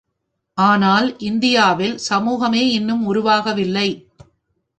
ஆனால் 0.57 1.17
இந்தியாவில் 1.19 1.97
சமூகமே 1.97 2.69
இன்னும் 2.69 3.03
உருவாகவில்லை. 3.05 3.87